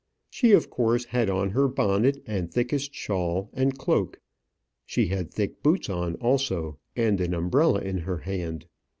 She 0.31 0.51
of 0.53 0.71
course 0.71 1.05
had 1.05 1.29
on 1.29 1.51
her 1.51 1.67
bonnet, 1.67 2.23
and 2.25 2.51
thickest 2.51 2.95
shawl, 2.95 3.51
and 3.53 3.77
cloak. 3.77 4.19
She 4.83 5.09
had 5.09 5.31
thick 5.31 5.61
boots 5.61 5.91
on 5.91 6.15
also, 6.15 6.79
and 6.95 7.21
an 7.21 7.35
umbrella 7.35 7.81
in 7.81 7.99
her 7.99 8.17
hand. 8.17 8.65